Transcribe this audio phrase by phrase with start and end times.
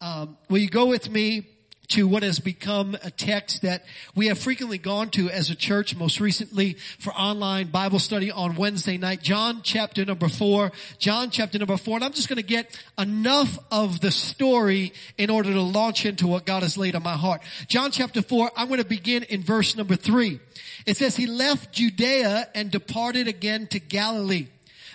[0.00, 1.46] Um, will you go with me
[1.88, 3.84] to what has become a text that
[4.14, 8.56] we have frequently gone to as a church, most recently for online Bible study on
[8.56, 9.22] Wednesday night.
[9.22, 13.58] John chapter number four, John chapter number four, and I'm just going to get enough
[13.70, 17.40] of the story in order to launch into what God has laid on my heart.
[17.68, 20.40] John chapter four, I'm going to begin in verse number three.
[20.86, 24.48] It says, He left Judea and departed again to Galilee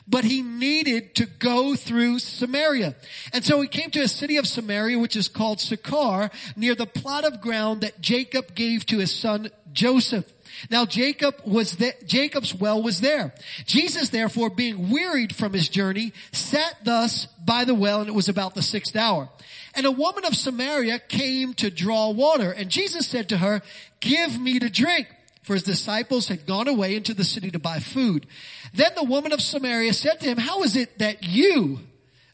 [0.08, 2.96] but he needed to go through Samaria.
[3.34, 6.86] And so he came to a city of Samaria, which is called Sychar, near the
[6.86, 10.32] plot of ground that Jacob gave to his son Joseph.
[10.70, 13.34] Now Jacob was there, Jacob's well was there.
[13.66, 18.30] Jesus therefore being wearied from his journey sat thus by the well and it was
[18.30, 19.30] about the sixth hour.
[19.74, 23.62] And a woman of Samaria came to draw water and Jesus said to her,
[24.00, 25.08] give me to drink
[25.52, 28.26] for his disciples had gone away into the city to buy food.
[28.74, 31.80] Then the woman of Samaria said to him, how is it that you,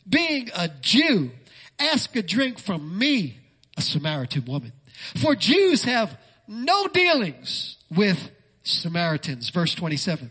[0.07, 1.31] being a Jew,
[1.79, 3.39] ask a drink from me,
[3.75, 4.71] a Samaritan woman?
[5.15, 6.15] For Jews have
[6.47, 8.29] no dealings with
[8.61, 9.49] Samaritans.
[9.49, 10.29] Verse 27.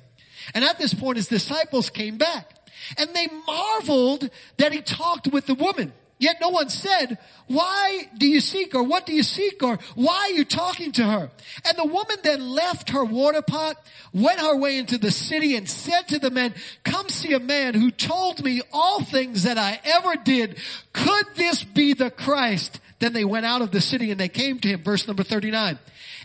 [0.55, 2.55] And at this point his disciples came back
[2.97, 5.93] and they marveled that he talked with the woman.
[6.19, 10.31] Yet no one said, why do you seek or what do you seek or why
[10.31, 11.31] are you talking to her?
[11.67, 13.77] And the woman then left her water pot,
[14.14, 17.75] went her way into the city and said to the men, come see a man
[17.75, 20.56] who told me all things that I ever did.
[20.94, 22.81] Could this be the Christ?
[22.98, 24.83] Then they went out of the city and they came to him.
[24.83, 25.78] Verse number 39.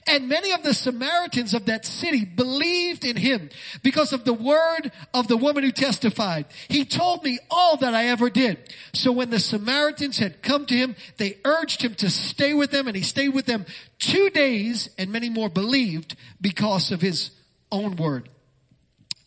[0.08, 3.50] And many of the Samaritans of that city believed in him
[3.84, 6.46] because of the word of the woman who testified.
[6.68, 8.58] He told me all that I ever did.
[8.94, 12.88] So when the Samaritans had come to him, they urged him to stay with them
[12.88, 13.66] and he stayed with them
[14.00, 17.32] two days and many more believed because of his
[17.72, 18.28] own word.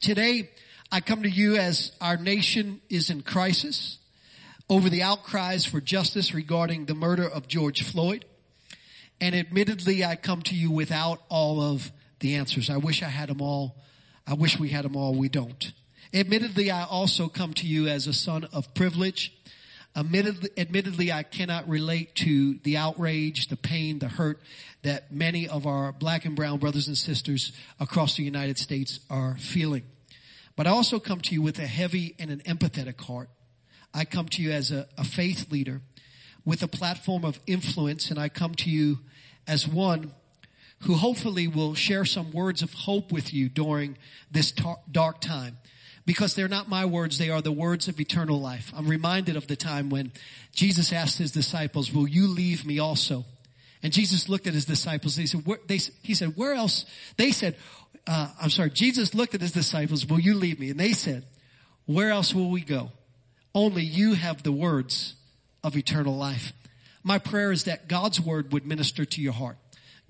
[0.01, 0.51] Today,
[0.91, 3.99] I come to you as our nation is in crisis
[4.69, 8.25] over the outcries for justice regarding the murder of George Floyd.
[9.21, 12.71] And admittedly, I come to you without all of the answers.
[12.71, 13.77] I wish I had them all.
[14.27, 15.15] I wish we had them all.
[15.15, 15.73] We don't.
[16.13, 19.33] Admittedly, I also come to you as a son of privilege.
[19.97, 24.41] Admittedly, admittedly, I cannot relate to the outrage, the pain, the hurt
[24.83, 29.37] that many of our black and brown brothers and sisters across the United States are
[29.39, 29.85] feeling.
[30.57, 33.29] But I also come to you with a heavy and an empathetic heart.
[33.93, 35.81] I come to you as a, a faith leader
[36.45, 38.99] with a platform of influence and I come to you
[39.47, 40.13] as one
[40.81, 43.97] who hopefully will share some words of hope with you during
[44.31, 45.57] this tar- dark time.
[46.07, 48.71] Because they're not my words, they are the words of eternal life.
[48.77, 50.13] I'm reminded of the time when
[50.53, 53.25] Jesus asked his disciples, will you leave me also?
[53.83, 55.17] And Jesus looked at his disciples.
[55.17, 56.85] He said, they, he said, where else?
[57.17, 57.57] They said,
[58.07, 60.69] uh, I'm sorry, Jesus looked at his disciples, will you leave me?
[60.69, 61.25] And they said,
[61.87, 62.91] where else will we go?
[63.55, 65.15] Only you have the words
[65.65, 66.53] of eternal life.
[67.03, 69.57] My prayer is that God's word would minister to your heart.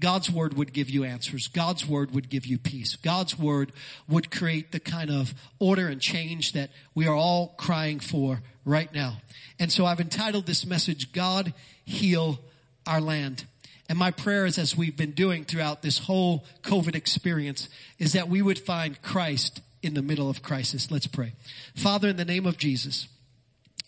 [0.00, 1.48] God's word would give you answers.
[1.48, 2.96] God's word would give you peace.
[2.96, 3.72] God's word
[4.08, 8.92] would create the kind of order and change that we are all crying for right
[8.92, 9.18] now.
[9.58, 11.54] And so I've entitled this message, God
[11.84, 12.40] Heal
[12.86, 13.44] Our Land.
[13.88, 18.28] And my prayer is as we've been doing throughout this whole COVID experience is that
[18.28, 20.90] we would find Christ in the middle of crisis.
[20.90, 21.34] Let's pray.
[21.74, 23.06] Father, in the name of Jesus,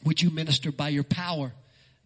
[0.06, 1.52] would you minister by your power,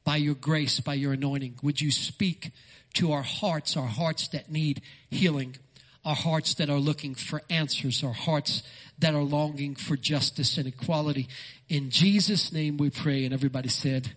[0.02, 1.58] by your grace, by your anointing?
[1.62, 2.50] Would you speak
[2.94, 5.56] to our hearts, our hearts that need healing,
[6.04, 8.62] our hearts that are looking for answers, our hearts
[8.98, 11.28] that are longing for justice and equality.
[11.68, 13.24] In Jesus' name we pray.
[13.24, 14.14] And everybody said,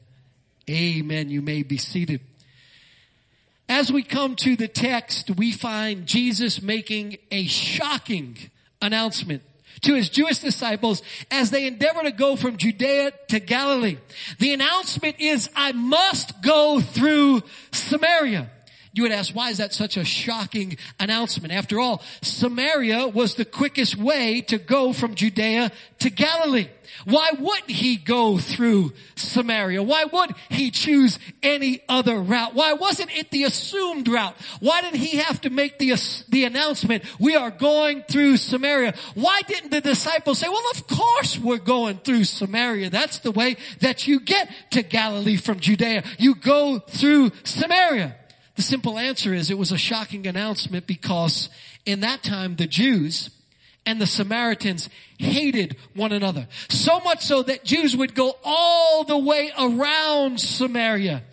[0.70, 1.30] Amen.
[1.30, 2.22] You may be seated.
[3.68, 8.38] As we come to the text, we find Jesus making a shocking
[8.82, 9.42] announcement
[9.84, 11.02] to his Jewish disciples
[11.32, 13.98] as they endeavor to go from Judea to Galilee.
[14.40, 18.50] The announcement is, I must go through Samaria.
[18.96, 21.52] You would ask, why is that such a shocking announcement?
[21.52, 26.68] After all, Samaria was the quickest way to go from Judea to Galilee.
[27.06, 29.84] Why would he go through Samaria?
[29.84, 32.54] Why would he choose any other route?
[32.54, 34.36] Why wasn't it the assumed route?
[34.60, 35.94] Why didn't he have to make the,
[36.30, 38.94] the announcement, we are going through Samaria?
[39.16, 42.89] Why didn't the disciples say, well, of course we're going through Samaria.
[42.89, 46.04] That's the way that you get to Galilee from Judea.
[46.18, 48.16] You go through Samaria.
[48.56, 51.50] The simple answer is it was a shocking announcement because
[51.86, 53.30] in that time the Jews
[53.85, 56.47] and the Samaritans hated one another.
[56.69, 61.24] So much so that Jews would go all the way around Samaria,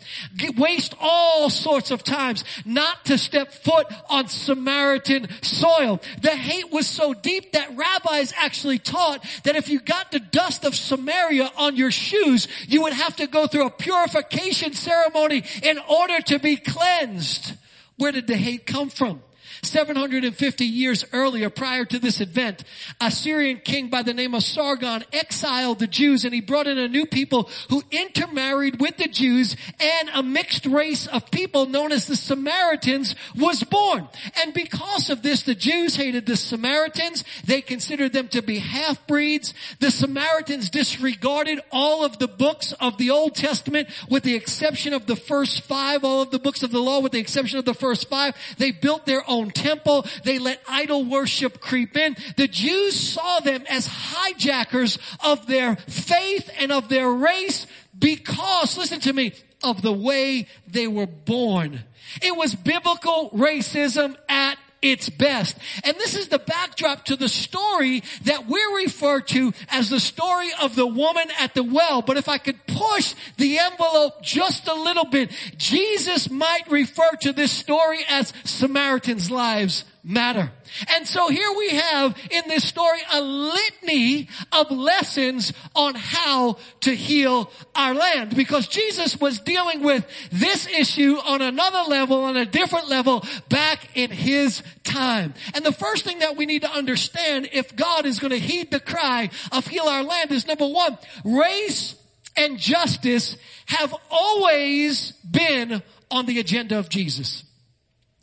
[0.56, 6.00] waste all sorts of times not to step foot on Samaritan soil.
[6.23, 10.64] The hate was so deep that rabbis actually taught that if you got the dust
[10.64, 15.79] of Samaria on your shoes, you would have to go through a purification ceremony in
[15.79, 17.55] order to be cleansed.
[17.97, 19.23] Where did the hate come from?
[19.62, 22.65] 750 years earlier, prior to this event,
[23.01, 26.79] a Syrian king by the name of Sargon exiled the Jews and he brought in
[26.79, 31.93] a new people who intermarried with the Jews and a mixed race of people known
[31.93, 34.09] as the Samaritans was born.
[34.43, 37.25] And because of this, the Jews hated the Samaritans.
[37.45, 39.55] They considered them to be half-breeds.
[39.79, 45.07] The Samaritans disregarded all of the books of the Old Testament with the exception of
[45.07, 47.75] the first five, all of the books of the law with the exception of the
[47.75, 48.35] first five.
[48.59, 50.06] They built their own temple.
[50.25, 52.17] They let idol worship creep in.
[52.37, 57.67] The Jews saw them as hijackers of their faith and of their race
[57.99, 59.32] because, listen to me,
[59.62, 61.85] of the way they were born.
[62.23, 64.50] It was biblical racism at
[64.82, 65.56] its best.
[65.85, 70.50] And this is the backdrop to the story that we refer to as the story
[70.61, 72.03] of the woman at the well.
[72.03, 77.32] But if I could push the envelope just a little bit, Jesus might refer to
[77.32, 80.53] this story as Samaritans' lives matter.
[80.89, 86.95] And so here we have in this story a litany of lessons on how to
[86.95, 92.47] heal our land because Jesus was dealing with this issue on another level, on a
[92.47, 95.35] different level back in his time.
[95.55, 98.71] And the first thing that we need to understand if God is going to heed
[98.71, 101.97] the cry of heal our land is number one, race
[102.37, 103.37] and justice
[103.67, 107.45] have always been on the agenda of Jesus.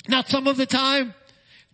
[0.07, 1.13] Now some of the time,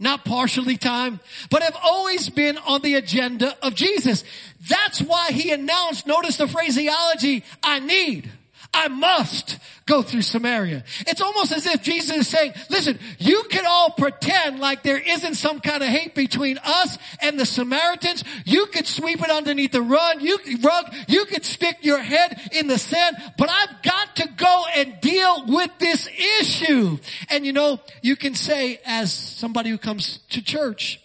[0.03, 1.19] not partially time,
[1.50, 4.23] but have always been on the agenda of Jesus.
[4.69, 8.29] That's why he announced, notice the phraseology, I need.
[8.74, 10.84] I must go through Samaria.
[11.02, 15.36] It's almost as if Jesus is saying, listen, you can all pretend like there isn't
[15.36, 18.24] some kind of hate between us and the Samaritans.
[18.46, 20.22] You could sweep it underneath the rug.
[20.22, 20.94] You, rug.
[21.08, 25.46] You could stick your head in the sand, but I've got to go and deal
[25.48, 26.10] with this
[26.40, 26.98] issue.
[27.30, 31.00] And you know, you can say as somebody who comes to church,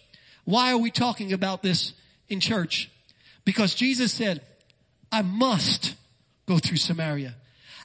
[0.45, 1.93] why are we talking about this
[2.29, 2.91] in church?
[3.45, 4.41] Because Jesus said,
[5.11, 5.95] I must
[6.47, 7.35] go through Samaria.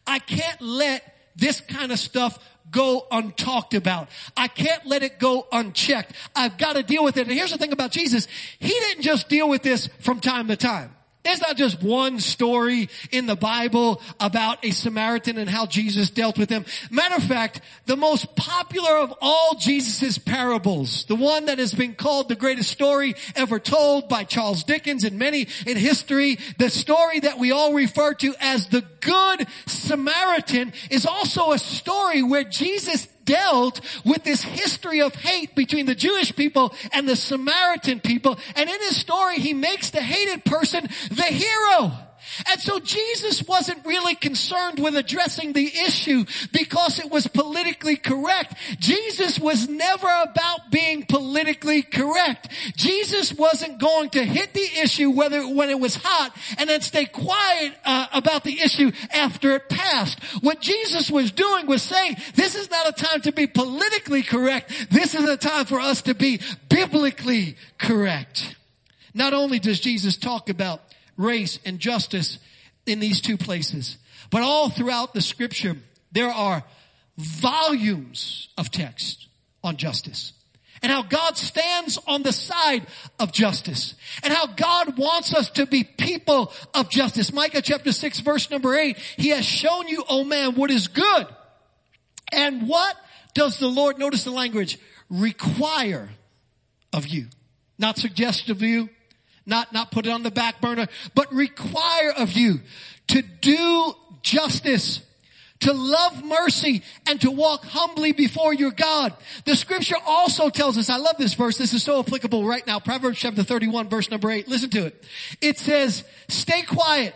[0.06, 2.40] I can't let this kind of stuff
[2.70, 4.10] go untalked about.
[4.36, 6.14] I can't let it go unchecked.
[6.36, 7.28] I've got to deal with it.
[7.28, 8.28] And here's the thing about Jesus.
[8.60, 10.96] He didn't just deal with this from time to time.
[11.24, 16.38] There's not just one story in the Bible about a Samaritan and how Jesus dealt
[16.38, 16.66] with him.
[16.92, 21.96] Matter of fact, the most popular of all Jesus' parables, the one that has been
[21.96, 27.22] called the greatest story ever told by Charles Dickens and many in history, the story
[27.22, 33.08] that we all refer to as the Good Samaritan is also a story where Jesus
[33.26, 38.38] dealt with this history of hate between the Jewish people and the Samaritan people.
[38.56, 41.92] And in his story, he makes the hated person the hero.
[42.50, 48.56] And so Jesus wasn't really concerned with addressing the issue because it was politically correct.
[48.80, 52.50] Jesus was never about being politically correct.
[52.76, 57.06] Jesus wasn't going to hit the issue whether when it was hot and then stay
[57.06, 60.22] quiet uh, about the issue after it passed.
[60.42, 64.88] What Jesus was doing was saying, this is not a time to be politically correct.
[64.90, 66.40] This is a time for us to be
[66.70, 68.56] biblically correct.
[69.14, 70.82] Not only does Jesus talk about
[71.18, 72.40] race, and justice
[72.86, 73.98] in these two places.
[74.30, 75.76] But all throughout the scripture,
[76.12, 76.64] there are
[77.18, 79.28] volumes of text
[79.64, 80.34] on justice
[80.84, 82.86] and how God stands on the side
[83.18, 87.32] of justice and how God wants us to be people of justice.
[87.32, 91.28] Micah chapter 6 verse number 8, He has shown you, oh man, what is good.
[92.34, 92.98] And what
[93.34, 94.78] does the Lord, notice the language,
[95.10, 96.10] require
[96.92, 97.28] of you?
[97.80, 98.90] Not suggest of you,
[99.46, 102.60] not, not put it on the back burner, but require of you
[103.08, 105.02] to do justice,
[105.60, 109.14] to love mercy, and to walk humbly before your God.
[109.46, 112.80] The scripture also tells us, I love this verse, this is so applicable right now,
[112.80, 115.04] Proverbs chapter 31 verse number 8, listen to it.
[115.42, 117.14] It says, stay quiet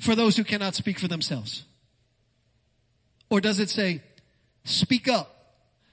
[0.00, 1.64] for those who cannot speak for themselves.
[3.30, 4.02] Or does it say,
[4.64, 5.30] speak up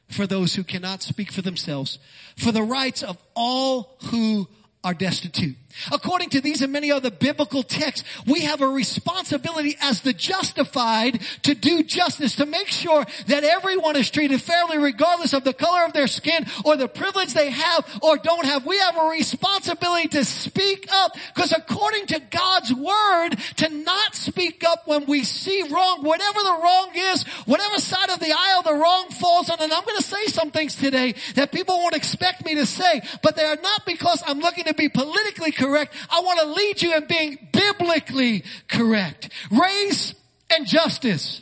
[0.09, 1.97] for those who cannot speak for themselves,
[2.37, 4.47] for the rights of all who
[4.83, 5.55] are destitute.
[5.91, 11.21] According to these and many other biblical texts, we have a responsibility as the justified
[11.43, 15.85] to do justice, to make sure that everyone is treated fairly regardless of the color
[15.85, 18.65] of their skin or the privilege they have or don't have.
[18.65, 24.63] We have a responsibility to speak up because according to God's word, to not speak
[24.63, 28.73] up when we see wrong, whatever the wrong is, whatever side of the aisle the
[28.73, 32.45] wrong falls on, and I'm going to say some things today that people won't expect
[32.45, 35.95] me to say, but they are not because I'm looking to be politically correct.
[36.09, 39.29] I want to lead you in being biblically correct.
[39.51, 40.15] Race
[40.49, 41.41] and justice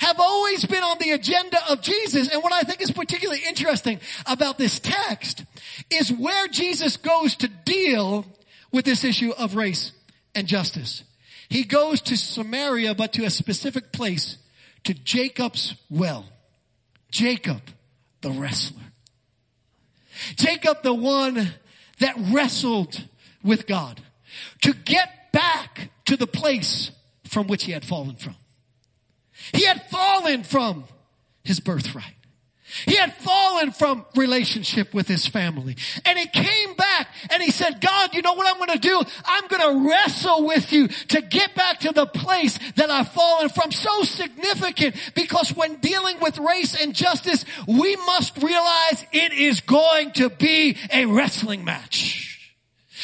[0.00, 2.28] have always been on the agenda of Jesus.
[2.28, 5.44] And what I think is particularly interesting about this text
[5.90, 8.24] is where Jesus goes to deal
[8.72, 9.92] with this issue of race
[10.34, 11.02] and justice.
[11.48, 14.36] He goes to Samaria, but to a specific place,
[14.84, 16.26] to Jacob's well.
[17.10, 17.62] Jacob,
[18.20, 18.82] the wrestler.
[20.36, 21.52] Jacob, the one
[22.00, 23.00] that wrestled
[23.46, 24.00] with God
[24.62, 26.90] to get back to the place
[27.24, 28.34] from which he had fallen from.
[29.52, 30.84] He had fallen from
[31.44, 32.16] his birthright.
[32.84, 35.76] He had fallen from relationship with his family.
[36.04, 39.02] And he came back and he said, God, you know what I'm going to do?
[39.24, 43.50] I'm going to wrestle with you to get back to the place that I've fallen
[43.50, 43.70] from.
[43.70, 50.10] So significant because when dealing with race and justice, we must realize it is going
[50.12, 52.35] to be a wrestling match.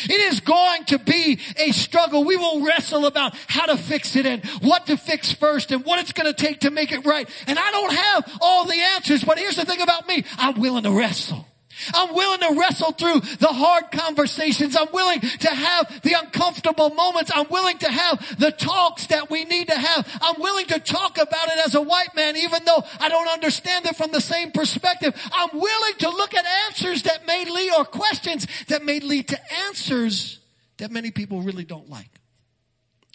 [0.05, 2.25] It is going to be a struggle.
[2.25, 5.99] We will wrestle about how to fix it and what to fix first and what
[6.01, 7.29] it's going to take to make it right.
[7.47, 10.25] And I don't have all the answers, but here's the thing about me.
[10.39, 11.47] I'm willing to wrestle.
[11.95, 14.77] I'm willing to wrestle through the hard conversations.
[14.77, 17.31] I'm willing to have the uncomfortable moments.
[17.35, 20.21] I'm willing to have the talks that we need to have.
[20.21, 23.87] I'm willing to talk about it as a white man, even though I don't understand
[23.87, 25.15] it from the same perspective.
[25.33, 27.03] I'm willing to look at answers
[27.45, 30.39] lead or questions that may lead to answers
[30.79, 32.11] that many people really don't like.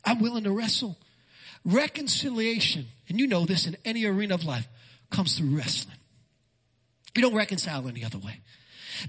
[0.06, 0.98] I'm willing to wrestle.
[1.66, 4.68] Reconciliation, and you know this in any arena of life,
[5.10, 5.98] comes through wrestling.
[7.16, 8.42] You don't reconcile any other way.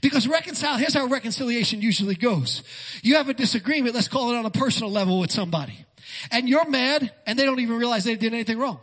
[0.01, 2.63] Because reconcile, here's how reconciliation usually goes.
[3.03, 5.85] You have a disagreement, let's call it on a personal level with somebody.
[6.31, 8.81] And you're mad and they don't even realize they did anything wrong.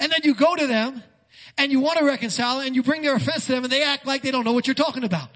[0.00, 1.02] And then you go to them
[1.58, 4.06] and you want to reconcile and you bring their offense to them and they act
[4.06, 5.28] like they don't know what you're talking about.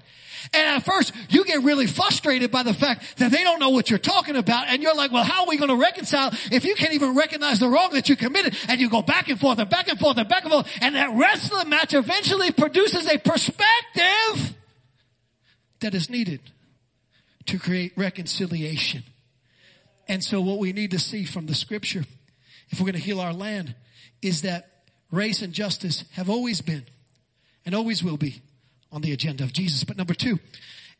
[0.53, 3.89] And at first, you get really frustrated by the fact that they don't know what
[3.89, 4.67] you're talking about.
[4.67, 7.59] And you're like, well, how are we going to reconcile if you can't even recognize
[7.59, 8.55] the wrong that you committed?
[8.67, 10.67] And you go back and forth and back and forth and back and forth.
[10.81, 14.55] And that wrestling match eventually produces a perspective
[15.79, 16.41] that is needed
[17.45, 19.03] to create reconciliation.
[20.07, 22.03] And so what we need to see from the scripture,
[22.69, 23.75] if we're going to heal our land,
[24.21, 24.70] is that
[25.11, 26.85] race and justice have always been
[27.65, 28.41] and always will be
[28.91, 29.83] on the agenda of Jesus.
[29.83, 30.39] But number two,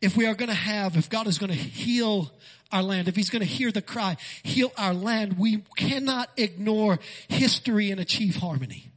[0.01, 2.31] if we are going to have, if God is going to heal
[2.71, 6.99] our land, if He's going to hear the cry, heal our land, we cannot ignore
[7.27, 8.91] history and achieve harmony.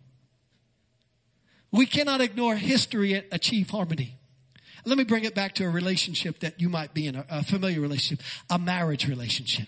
[1.70, 4.16] We cannot ignore history and achieve harmony.
[4.84, 7.42] Let me bring it back to a relationship that you might be in, a, a
[7.42, 9.66] familiar relationship, a marriage relationship.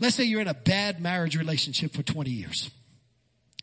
[0.00, 2.70] Let's say you're in a bad marriage relationship for 20 years.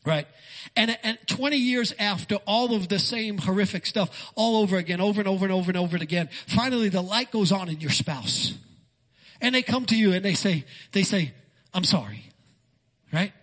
[0.04, 0.28] Right?
[0.76, 5.22] And, and 20 years after all of the same horrific stuff all over again, over
[5.22, 8.54] and over and over and over again, finally the light goes on in your spouse.
[9.42, 11.34] And they come to you and they say, they say,
[11.74, 12.24] I'm sorry.
[13.14, 13.34] Right?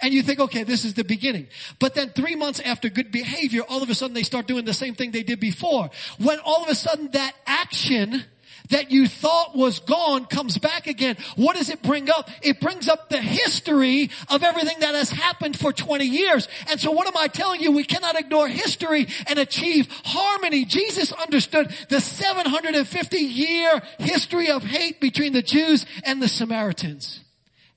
[0.00, 1.48] And you think, okay, this is the beginning.
[1.78, 4.74] But then three months after good behavior, all of a sudden they start doing the
[4.74, 5.90] same thing they did before.
[6.18, 8.24] When all of a sudden that action
[8.70, 11.16] that you thought was gone comes back again.
[11.36, 12.30] What does it bring up?
[12.42, 16.48] It brings up the history of everything that has happened for 20 years.
[16.68, 17.72] And so what am I telling you?
[17.72, 20.64] We cannot ignore history and achieve harmony.
[20.64, 27.20] Jesus understood the 750 year history of hate between the Jews and the Samaritans.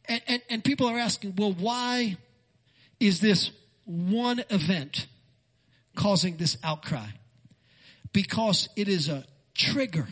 [0.07, 2.17] And, and, and people are asking, well, why
[2.99, 3.51] is this
[3.85, 5.07] one event
[5.95, 7.07] causing this outcry?
[8.13, 10.07] Because it is a trigger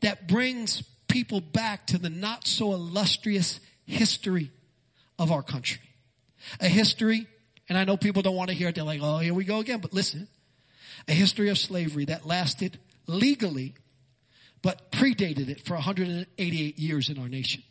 [0.00, 4.50] that brings people back to the not so illustrious history
[5.18, 5.80] of our country.
[6.60, 7.26] A history,
[7.68, 8.74] and I know people don't want to hear it.
[8.74, 9.80] They're like, oh, here we go again.
[9.80, 10.28] But listen,
[11.08, 13.74] a history of slavery that lasted legally,
[14.62, 17.62] but predated it for 188 years in our nation.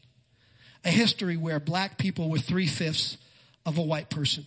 [0.84, 3.18] A history where black people were three fifths
[3.66, 4.46] of a white person.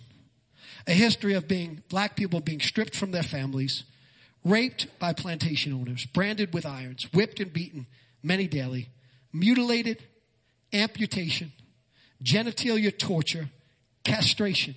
[0.86, 3.82] A history of being, black people being stripped from their families,
[4.44, 7.86] raped by plantation owners, branded with irons, whipped and beaten
[8.22, 8.88] many daily,
[9.32, 10.02] mutilated,
[10.72, 11.52] amputation,
[12.22, 13.48] genitalia torture,
[14.04, 14.76] castration.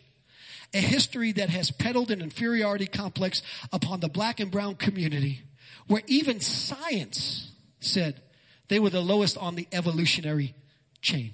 [0.74, 3.42] A history that has peddled an inferiority complex
[3.74, 5.42] upon the black and brown community,
[5.88, 7.52] where even science
[7.82, 8.22] said
[8.70, 10.54] they were the lowest on the evolutionary
[11.02, 11.32] chain.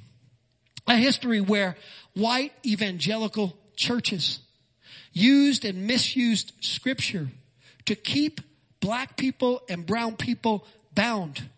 [0.87, 1.77] A history where
[2.15, 4.39] white evangelical churches
[5.13, 7.29] used and misused scripture
[7.87, 8.39] to keep
[8.79, 11.49] black people and brown people bound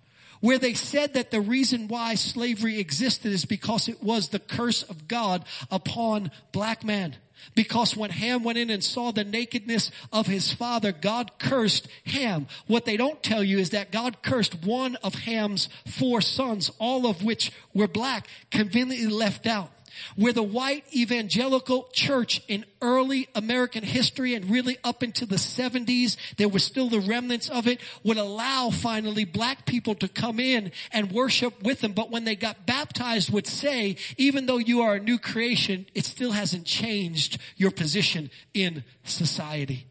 [0.41, 4.83] where they said that the reason why slavery existed is because it was the curse
[4.83, 7.15] of God upon black man.
[7.55, 12.48] Because when Ham went in and saw the nakedness of his father, God cursed Ham.
[12.67, 17.07] What they don't tell you is that God cursed one of Ham's four sons, all
[17.07, 19.71] of which were black, conveniently left out
[20.15, 26.15] where the white evangelical church in early American history and really up into the 70s,
[26.37, 30.71] there were still the remnants of it, would allow finally black people to come in
[30.91, 31.93] and worship with them.
[31.93, 36.05] But when they got baptized would say, even though you are a new creation, it
[36.05, 39.88] still hasn't changed your position in society.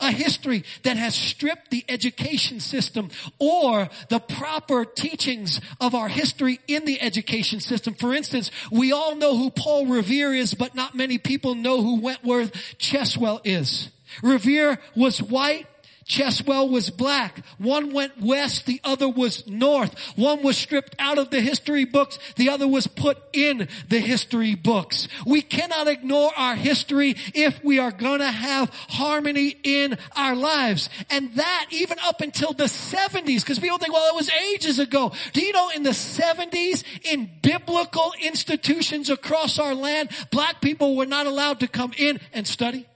[0.00, 6.60] A history that has stripped the education system or the proper teachings of our history
[6.68, 7.94] in the education system.
[7.94, 12.00] For instance, we all know who Paul Revere is, but not many people know who
[12.00, 13.90] Wentworth Cheswell is.
[14.22, 15.66] Revere was white.
[16.10, 17.38] Cheswell was black.
[17.58, 19.96] One went west, the other was north.
[20.16, 24.56] One was stripped out of the history books, the other was put in the history
[24.56, 25.06] books.
[25.24, 30.90] We cannot ignore our history if we are gonna have harmony in our lives.
[31.10, 35.12] And that even up until the 70s, because people think, well, it was ages ago.
[35.32, 41.06] Do you know in the 70s, in biblical institutions across our land, black people were
[41.06, 42.86] not allowed to come in and study?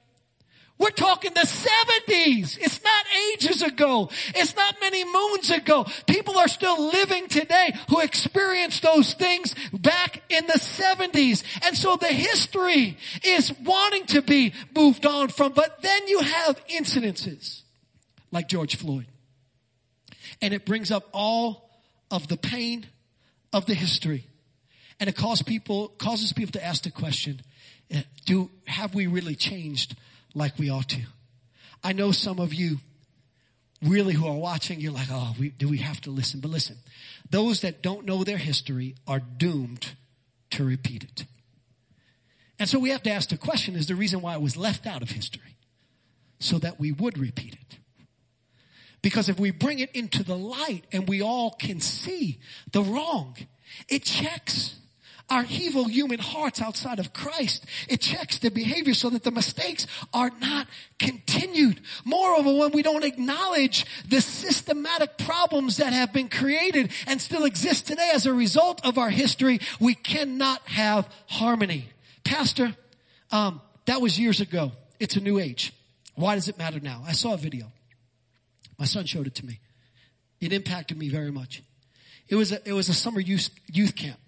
[0.77, 2.59] We're talking the 70s.
[2.61, 4.11] It's not ages ago.
[4.35, 5.87] It's not many moons ago.
[6.07, 11.45] People are still living today who experienced those things back in the 70s.
[11.65, 16.67] And so the history is wanting to be moved on from, but then you have
[16.67, 17.63] incidences
[18.33, 19.07] like George Floyd.
[20.43, 21.71] And it brings up all
[22.11, 22.87] of the pain
[23.53, 24.27] of the history.
[24.99, 27.43] And it causes people, causes people to ask the question,
[27.93, 29.95] eh, do, have we really changed
[30.35, 31.03] like we ought to.
[31.83, 32.79] I know some of you
[33.83, 36.41] really who are watching, you're like, oh, we, do we have to listen?
[36.41, 36.77] But listen,
[37.31, 39.93] those that don't know their history are doomed
[40.51, 41.25] to repeat it.
[42.59, 44.87] And so we have to ask the question, is the reason why it was left
[44.87, 45.57] out of history?
[46.39, 47.79] So that we would repeat it.
[49.03, 52.41] Because if we bring it into the light and we all can see
[52.73, 53.37] the wrong,
[53.89, 54.77] it checks
[55.31, 57.65] our evil human hearts outside of Christ.
[57.89, 60.67] It checks the behavior so that the mistakes are not
[60.99, 61.81] continued.
[62.05, 67.87] Moreover, when we don't acknowledge the systematic problems that have been created and still exist
[67.87, 71.89] today as a result of our history, we cannot have harmony.
[72.25, 72.75] Pastor,
[73.31, 74.73] um, that was years ago.
[75.01, 75.73] It's a new age.
[76.15, 77.03] Why does it matter now?
[77.07, 77.73] I saw a video.
[78.79, 79.61] My son showed it to me.
[80.41, 81.63] It impacted me very much.
[82.29, 84.19] It was a, it was a summer youth, youth camp.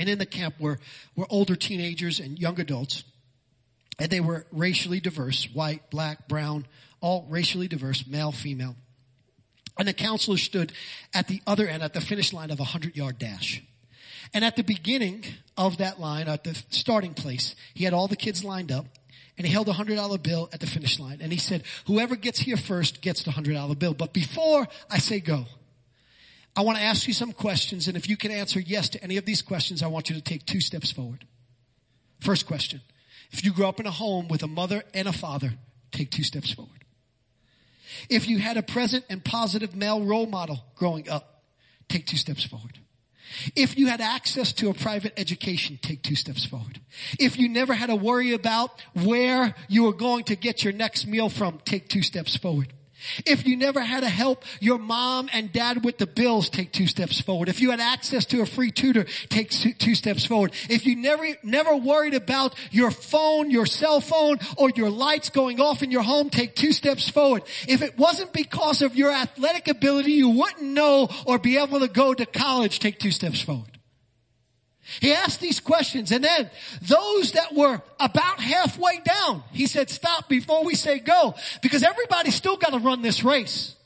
[0.00, 0.78] And in the camp were,
[1.14, 3.04] were older teenagers and young adults.
[3.98, 6.66] And they were racially diverse, white, black, brown,
[7.02, 8.76] all racially diverse, male, female.
[9.78, 10.72] And the counselor stood
[11.12, 13.62] at the other end, at the finish line of a hundred yard dash.
[14.32, 15.24] And at the beginning
[15.58, 18.86] of that line, at the starting place, he had all the kids lined up
[19.36, 21.18] and he held a hundred dollar bill at the finish line.
[21.20, 23.92] And he said, whoever gets here first gets the hundred dollar bill.
[23.92, 25.44] But before I say go,
[26.60, 29.16] I want to ask you some questions, and if you can answer yes to any
[29.16, 31.24] of these questions, I want you to take two steps forward.
[32.20, 32.82] First question.
[33.30, 35.54] If you grew up in a home with a mother and a father,
[35.90, 36.84] take two steps forward.
[38.10, 41.44] If you had a present and positive male role model growing up,
[41.88, 42.78] take two steps forward.
[43.56, 46.78] If you had access to a private education, take two steps forward.
[47.18, 51.06] If you never had to worry about where you were going to get your next
[51.06, 52.70] meal from, take two steps forward.
[53.26, 56.86] If you never had to help your mom and dad with the bills, take two
[56.86, 57.48] steps forward.
[57.48, 60.52] If you had access to a free tutor, take two steps forward.
[60.68, 65.60] If you never, never worried about your phone, your cell phone, or your lights going
[65.60, 67.42] off in your home, take two steps forward.
[67.68, 71.88] If it wasn't because of your athletic ability, you wouldn't know or be able to
[71.88, 73.69] go to college, take two steps forward.
[75.00, 76.50] He asked these questions and then
[76.82, 82.34] those that were about halfway down, he said, stop before we say go because everybody's
[82.34, 83.76] still got to run this race.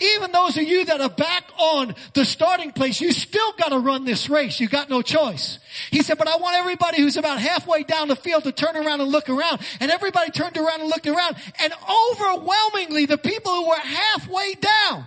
[0.00, 3.78] Even those of you that are back on the starting place, you still got to
[3.78, 4.60] run this race.
[4.60, 5.58] You got no choice.
[5.90, 9.00] He said, but I want everybody who's about halfway down the field to turn around
[9.00, 9.60] and look around.
[9.80, 11.36] And everybody turned around and looked around.
[11.60, 11.72] And
[12.12, 15.06] overwhelmingly, the people who were halfway down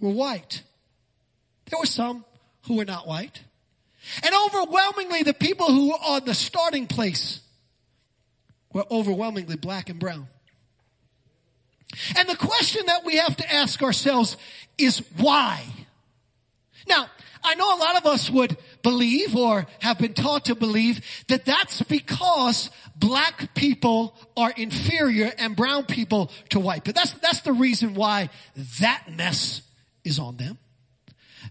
[0.00, 0.62] were white.
[1.66, 2.24] There were some
[2.66, 3.40] who were not white.
[4.22, 7.40] And overwhelmingly, the people who were on the starting place
[8.72, 10.26] were overwhelmingly black and brown.
[12.16, 14.36] And the question that we have to ask ourselves
[14.76, 15.62] is why?
[16.88, 17.06] Now,
[17.42, 21.44] I know a lot of us would believe or have been taught to believe that
[21.44, 26.84] that's because black people are inferior and brown people to white.
[26.84, 28.30] But that's, that's the reason why
[28.80, 29.62] that mess
[30.04, 30.58] is on them.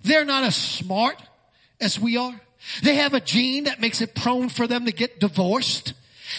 [0.04, 1.22] They're not as smart
[1.80, 2.39] as we are.
[2.84, 5.93] They have a gene that makes it prone for them to get divorced.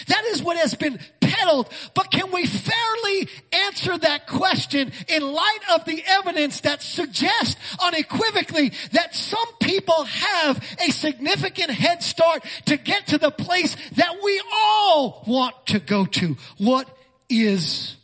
[0.07, 1.69] That is what has been peddled.
[1.93, 8.71] But can we fairly answer that question in light of the evidence that suggests unequivocally
[8.91, 14.41] that some people have a significant head start to get to the place that we
[14.53, 16.37] all want to go to?
[16.57, 16.87] What
[17.29, 17.95] is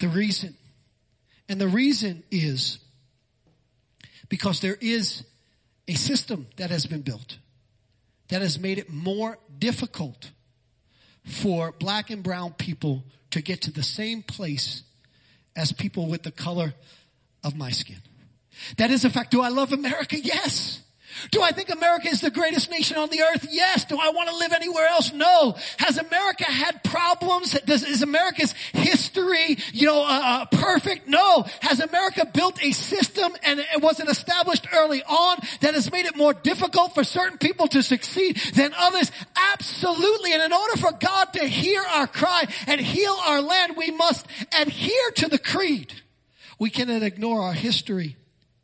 [0.00, 0.56] the reason?
[1.48, 2.78] And the reason is
[4.28, 5.24] because there is
[5.86, 7.36] a system that has been built
[8.32, 10.30] that has made it more difficult
[11.22, 14.84] for black and brown people to get to the same place
[15.54, 16.72] as people with the color
[17.44, 17.98] of my skin.
[18.78, 19.32] That is a fact.
[19.32, 20.18] Do I love America?
[20.18, 20.80] Yes.
[21.30, 23.46] Do I think America is the greatest nation on the earth?
[23.50, 23.84] Yes.
[23.84, 25.12] Do I want to live anywhere else?
[25.12, 25.56] No.
[25.78, 27.52] Has America had problems?
[27.60, 31.08] Does, is America's history, you know, uh, uh, perfect?
[31.08, 31.44] No.
[31.60, 36.16] Has America built a system and it wasn't established early on that has made it
[36.16, 39.10] more difficult for certain people to succeed than others?
[39.52, 40.32] Absolutely.
[40.32, 44.26] And in order for God to hear our cry and heal our land, we must
[44.58, 45.92] adhere to the creed.
[46.58, 48.16] We cannot ignore our history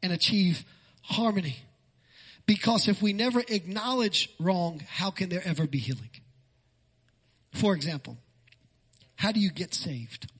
[0.03, 0.65] and achieve
[1.03, 1.57] harmony.
[2.49, 6.09] Because if we never acknowledge wrong, how can there ever be healing?
[7.53, 8.17] For example,
[9.17, 10.33] how do you get saved?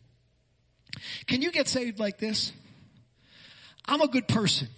[1.27, 2.53] Can you get saved like this?
[3.87, 4.69] I'm a good person.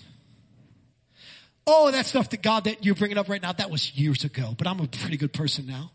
[1.68, 4.52] Oh, that stuff that God that you're bringing up right now, that was years ago,
[4.58, 5.92] but I'm a pretty good person now.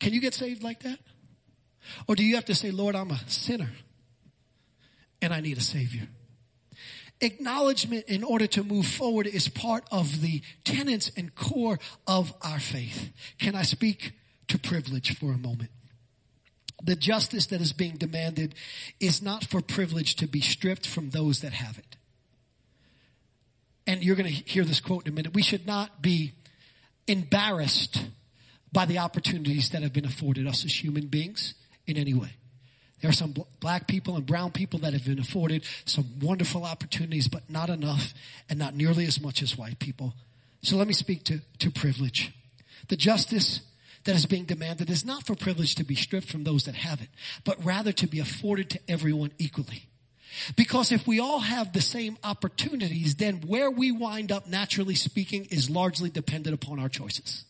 [0.00, 0.98] Can you get saved like that?
[2.06, 3.70] Or do you have to say, Lord, I'm a sinner
[5.20, 6.08] and I need a savior?
[7.20, 12.60] Acknowledgement in order to move forward is part of the tenets and core of our
[12.60, 13.12] faith.
[13.38, 14.12] Can I speak
[14.48, 15.70] to privilege for a moment?
[16.82, 18.54] The justice that is being demanded
[19.00, 21.96] is not for privilege to be stripped from those that have it.
[23.86, 25.34] And you're going to hear this quote in a minute.
[25.34, 26.32] We should not be
[27.06, 28.04] embarrassed
[28.70, 31.54] by the opportunities that have been afforded us as human beings
[31.86, 32.36] in any way.
[33.00, 37.28] There are some black people and brown people that have been afforded some wonderful opportunities,
[37.28, 38.12] but not enough
[38.48, 40.14] and not nearly as much as white people.
[40.62, 42.32] So let me speak to, to privilege.
[42.88, 43.60] The justice
[44.04, 47.00] that is being demanded is not for privilege to be stripped from those that have
[47.00, 47.08] it,
[47.44, 49.84] but rather to be afforded to everyone equally.
[50.56, 55.46] Because if we all have the same opportunities, then where we wind up, naturally speaking,
[55.46, 57.44] is largely dependent upon our choices.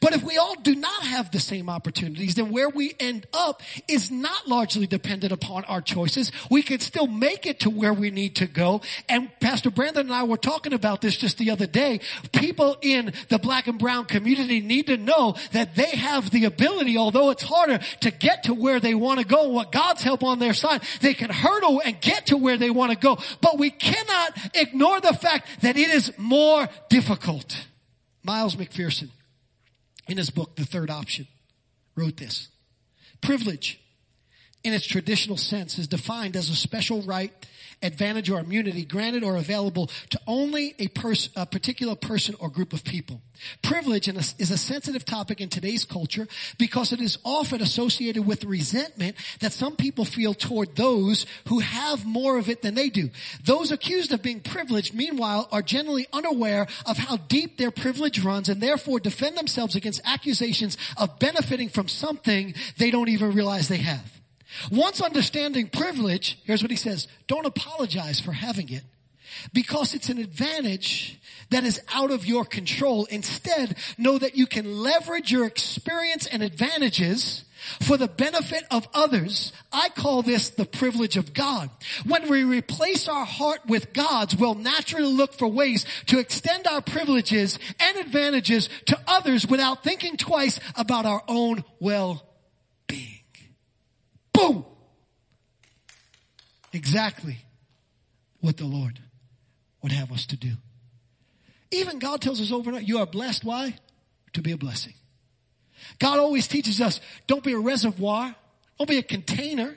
[0.00, 3.62] But if we all do not have the same opportunities, then where we end up
[3.88, 6.32] is not largely dependent upon our choices.
[6.50, 8.80] We can still make it to where we need to go.
[9.08, 12.00] And Pastor Brandon and I were talking about this just the other day.
[12.32, 16.96] People in the black and brown community need to know that they have the ability,
[16.96, 19.48] although it's harder, to get to where they want to go.
[19.48, 22.92] What God's help on their side, they can hurdle and get to where they want
[22.92, 23.18] to go.
[23.40, 27.66] But we cannot ignore the fact that it is more difficult.
[28.24, 29.08] Miles McPherson
[30.08, 31.26] in his book, The Third Option,
[31.94, 32.48] wrote this.
[33.20, 33.80] Privilege,
[34.64, 37.32] in its traditional sense, is defined as a special right
[37.82, 42.72] advantage or immunity granted or available to only a, pers- a particular person or group
[42.72, 43.20] of people.
[43.60, 49.16] Privilege is a sensitive topic in today's culture because it is often associated with resentment
[49.40, 53.10] that some people feel toward those who have more of it than they do.
[53.44, 58.48] Those accused of being privileged, meanwhile, are generally unaware of how deep their privilege runs
[58.48, 63.78] and therefore defend themselves against accusations of benefiting from something they don't even realize they
[63.78, 64.21] have.
[64.70, 68.82] Once understanding privilege, here's what he says, don't apologize for having it
[69.52, 71.18] because it's an advantage
[71.50, 73.06] that is out of your control.
[73.06, 77.44] Instead, know that you can leverage your experience and advantages
[77.80, 79.52] for the benefit of others.
[79.72, 81.70] I call this the privilege of God.
[82.04, 86.80] When we replace our heart with God's, we'll naturally look for ways to extend our
[86.80, 92.31] privileges and advantages to others without thinking twice about our own well-being.
[96.72, 97.38] Exactly
[98.40, 98.98] what the Lord
[99.82, 100.52] would have us to do.
[101.70, 103.44] Even God tells us over and over, you are blessed.
[103.44, 103.74] Why?
[104.34, 104.94] To be a blessing.
[105.98, 108.34] God always teaches us, don't be a reservoir,
[108.78, 109.76] don't be a container,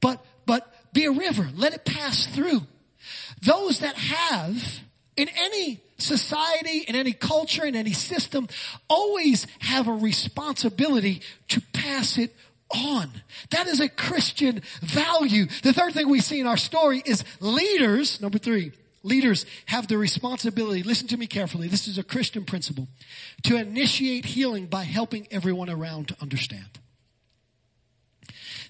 [0.00, 1.48] but, but be a river.
[1.54, 2.62] Let it pass through.
[3.42, 4.80] Those that have
[5.16, 8.48] in any society, in any culture, in any system,
[8.88, 12.34] always have a responsibility to pass it
[12.74, 13.10] on.
[13.50, 15.46] That is a Christian value.
[15.62, 18.72] The third thing we see in our story is leaders, number three,
[19.04, 22.88] Leaders have the responsibility, listen to me carefully, this is a Christian principle,
[23.42, 26.78] to initiate healing by helping everyone around to understand.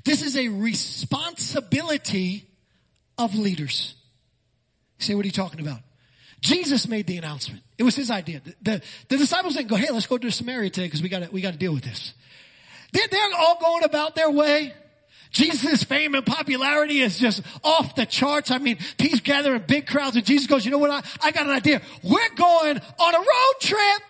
[0.05, 2.49] This is a responsibility
[3.17, 3.95] of leaders.
[4.99, 5.79] say, what are you talking about?
[6.41, 7.63] Jesus made the announcement.
[7.79, 8.43] It was his idea.
[8.61, 11.43] The, the, disciples didn't go, hey, let's go to Samaria today because we got we
[11.43, 12.13] to deal with this.
[12.95, 14.73] They're, they're all going about their way.
[15.33, 18.53] Jesus' fame and popularity is just off the charts.
[18.53, 20.91] I mean, he's gathering big crowds and Jesus goes, you know what?
[20.91, 21.83] I, I got an idea.
[22.05, 24.03] We're going on a road trip.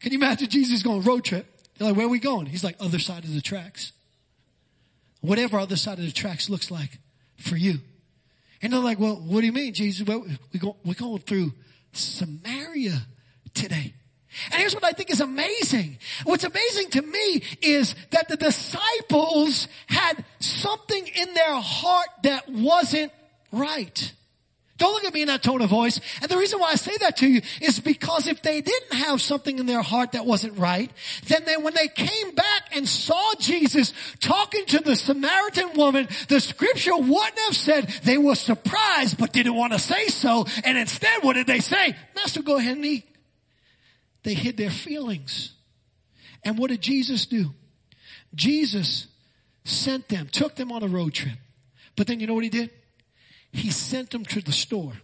[0.00, 1.46] Can you imagine Jesus going road trip?
[1.76, 2.46] They're like, where are we going?
[2.46, 3.92] He's like, other side of the tracks.
[5.20, 6.98] Whatever other side of the tracks looks like
[7.36, 7.80] for you.
[8.62, 10.06] And they're like, well, what do you mean, Jesus?
[10.06, 11.52] Well, we go, we're going through
[11.92, 13.02] Samaria
[13.52, 13.92] today.
[14.50, 15.98] And here's what I think is amazing.
[16.24, 23.12] What's amazing to me is that the disciples had something in their heart that wasn't
[23.52, 24.12] right.
[24.76, 26.00] Don't look at me in that tone of voice.
[26.20, 29.20] And the reason why I say that to you is because if they didn't have
[29.20, 30.90] something in their heart that wasn't right,
[31.28, 36.40] then they, when they came back and saw Jesus talking to the Samaritan woman, the
[36.40, 40.44] scripture wouldn't have said they were surprised but didn't want to say so.
[40.64, 41.94] And instead, what did they say?
[42.16, 43.04] Master, go ahead and eat.
[44.24, 45.52] They hid their feelings.
[46.42, 47.50] And what did Jesus do?
[48.34, 49.06] Jesus
[49.64, 51.38] sent them, took them on a road trip.
[51.96, 52.70] But then you know what he did?
[53.52, 54.94] He sent them to the store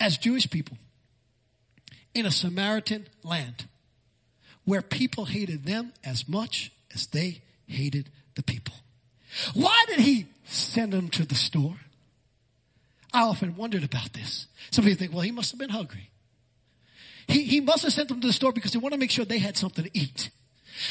[0.00, 0.76] as Jewish people
[2.12, 3.66] in a Samaritan land
[4.64, 8.74] where people hated them as much as they hated the people.
[9.54, 11.76] Why did he send them to the store?
[13.12, 14.46] I often wondered about this.
[14.70, 16.09] Some people think, well, he must have been hungry.
[17.30, 19.24] He, he must have sent them to the store because he wanted to make sure
[19.24, 20.30] they had something to eat.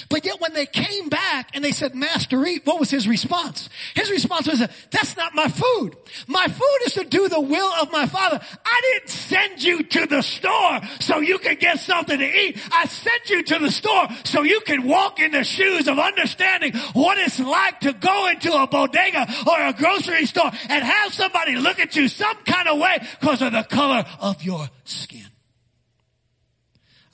[0.07, 3.69] But yet when they came back and they said, Master, eat, what was his response?
[3.95, 4.59] His response was,
[4.91, 5.95] that's not my food.
[6.27, 8.39] My food is to do the will of my father.
[8.65, 12.59] I didn't send you to the store so you could get something to eat.
[12.71, 16.73] I sent you to the store so you can walk in the shoes of understanding
[16.93, 21.55] what it's like to go into a bodega or a grocery store and have somebody
[21.55, 25.28] look at you some kind of way because of the color of your skin.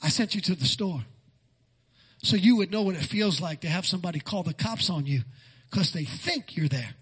[0.06, 1.00] I sent you to the store
[2.22, 5.04] so you would know what it feels like to have somebody call the cops on
[5.04, 5.22] you
[5.68, 6.94] because they think you're there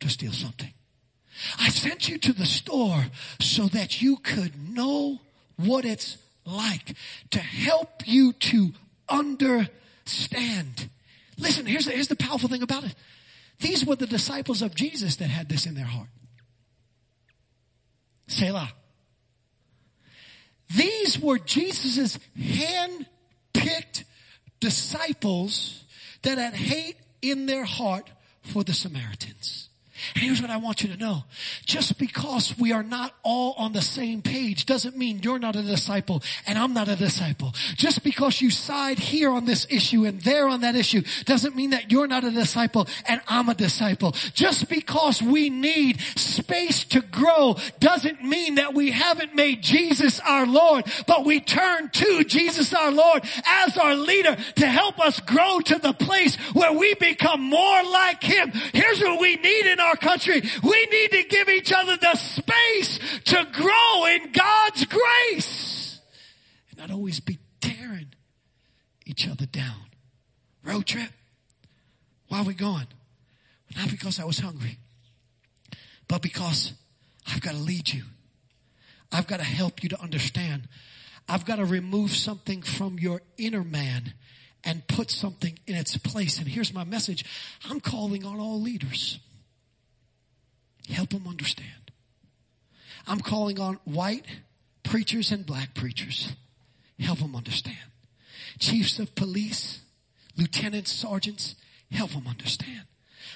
[0.00, 0.72] to steal something.
[1.60, 3.04] I sent you to the store
[3.38, 5.20] so that you could know
[5.54, 6.96] what it's like
[7.30, 8.72] to help you to
[9.08, 10.90] understand.
[11.38, 12.96] Listen, here's the, here's the powerful thing about it.
[13.60, 16.08] These were the disciples of Jesus that had this in their heart.
[18.26, 18.72] Selah.
[20.74, 24.04] These were Jesus' hand-picked
[24.60, 25.84] disciples
[26.22, 28.10] that had hate in their heart
[28.42, 29.68] for the Samaritans.
[30.14, 31.24] Here's what I want you to know.
[31.64, 35.62] Just because we are not all on the same page doesn't mean you're not a
[35.62, 37.52] disciple and I'm not a disciple.
[37.76, 41.70] Just because you side here on this issue and there on that issue doesn't mean
[41.70, 44.12] that you're not a disciple and I'm a disciple.
[44.34, 50.46] Just because we need space to grow doesn't mean that we haven't made Jesus our
[50.46, 55.60] Lord, but we turn to Jesus our Lord as our leader to help us grow
[55.60, 58.50] to the place where we become more like Him.
[58.72, 60.42] Here's what we need in our our country.
[60.62, 66.00] We need to give each other the space to grow in God's grace
[66.70, 68.08] and not always be tearing
[69.06, 69.86] each other down.
[70.64, 71.10] Road trip.
[72.28, 72.86] Why are we going?
[73.76, 74.78] Not because I was hungry,
[76.08, 76.72] but because
[77.26, 78.04] I've got to lead you.
[79.12, 80.68] I've got to help you to understand.
[81.28, 84.14] I've got to remove something from your inner man
[84.64, 86.38] and put something in its place.
[86.38, 87.24] And here's my message.
[87.68, 89.18] I'm calling on all leaders.
[91.04, 91.90] Help them understand.
[93.06, 94.24] I'm calling on white
[94.84, 96.32] preachers and black preachers.
[96.98, 97.76] Help them understand.
[98.58, 99.82] Chiefs of police,
[100.34, 101.56] lieutenants, sergeants,
[101.90, 102.84] help them understand.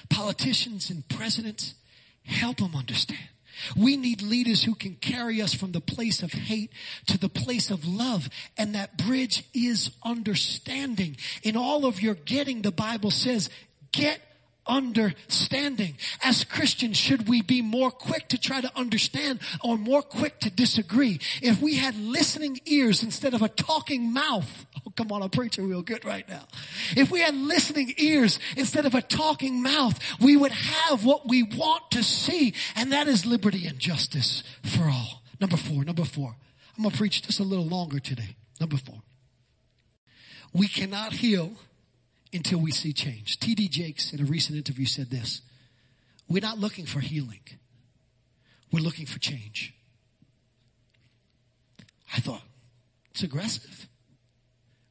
[0.09, 1.75] Politicians and presidents,
[2.23, 3.29] help them understand.
[3.77, 6.71] We need leaders who can carry us from the place of hate
[7.05, 8.29] to the place of love.
[8.57, 11.17] And that bridge is understanding.
[11.43, 13.51] In all of your getting, the Bible says,
[13.91, 14.21] get
[14.67, 15.97] understanding.
[16.23, 20.49] As Christians, should we be more quick to try to understand or more quick to
[20.49, 21.19] disagree?
[21.41, 25.67] If we had listening ears instead of a talking mouth, oh come on, I'm preaching
[25.67, 26.47] real good right now.
[26.95, 31.43] If we had listening ears instead of a talking mouth, we would have what we
[31.43, 35.23] want to see, and that is liberty and justice for all.
[35.39, 36.35] Number four, number four.
[36.77, 38.35] I'm gonna preach just a little longer today.
[38.59, 39.01] Number four.
[40.53, 41.51] We cannot heal
[42.33, 43.39] until we see change.
[43.39, 43.67] T.D.
[43.69, 45.41] Jakes in a recent interview said this.
[46.27, 47.41] We're not looking for healing.
[48.71, 49.73] We're looking for change.
[52.15, 52.43] I thought,
[53.11, 53.87] it's aggressive.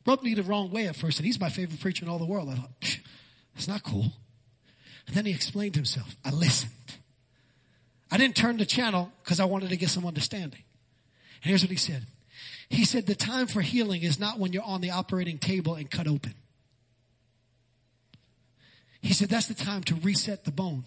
[0.07, 2.25] Rubbed me the wrong way at first, and he's my favorite preacher in all the
[2.25, 2.49] world.
[2.49, 2.99] I thought,
[3.55, 4.13] it's not cool.
[5.07, 6.17] And then he explained himself.
[6.25, 6.73] I listened.
[8.11, 10.63] I didn't turn the channel because I wanted to get some understanding.
[11.43, 12.05] And here's what he said.
[12.69, 15.91] He said, the time for healing is not when you're on the operating table and
[15.91, 16.35] cut open.
[19.03, 20.85] He said, that's the time to reset the bone.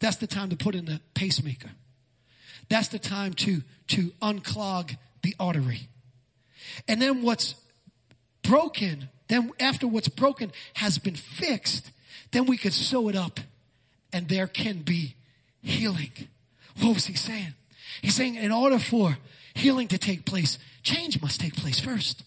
[0.00, 1.70] That's the time to put in the pacemaker.
[2.68, 5.88] That's the time to, to unclog the artery.
[6.86, 7.54] And then what's
[8.42, 11.90] broken, then after what's broken has been fixed,
[12.30, 13.40] then we could sew it up
[14.12, 15.14] and there can be
[15.62, 16.12] healing.
[16.80, 17.54] What was he saying?
[18.02, 19.18] He's saying in order for
[19.54, 22.22] healing to take place, change must take place first.